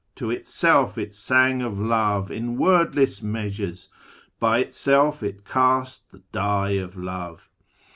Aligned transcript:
To 0.15 0.31
Itself 0.31 0.97
it 0.97 1.13
sang 1.13 1.61
of 1.61 1.79
love 1.79 2.31
In 2.31 2.57
wordless 2.57 3.21
measures. 3.21 3.87
By 4.39 4.57
Itself 4.57 5.21
it 5.21 5.45
cast 5.45 6.09
The 6.09 6.23
die 6.31 6.71
of 6.77 6.97
love. 6.97 7.51